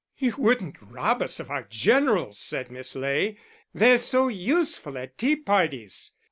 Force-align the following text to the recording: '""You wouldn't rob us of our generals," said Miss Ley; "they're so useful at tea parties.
'""You 0.17 0.33
wouldn't 0.35 0.81
rob 0.81 1.21
us 1.21 1.39
of 1.39 1.51
our 1.51 1.61
generals," 1.61 2.39
said 2.39 2.71
Miss 2.71 2.95
Ley; 2.95 3.37
"they're 3.71 3.99
so 3.99 4.29
useful 4.29 4.97
at 4.97 5.15
tea 5.15 5.35
parties. 5.35 6.13